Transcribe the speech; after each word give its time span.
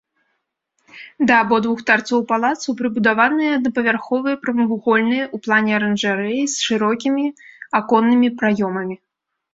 Да 1.31 1.35
абодвух 1.41 1.83
тарцоў 1.89 2.23
палацу 2.31 2.69
прыбудаваныя 2.79 3.49
аднапавярховыя 3.57 4.39
прамавугольныя 4.45 5.23
ў 5.35 5.45
плане 5.49 5.71
аранжарэі 5.81 6.41
з 6.55 6.67
шырокімі 6.69 7.25
аконнымі 7.83 8.27
праёмамі. 8.41 8.95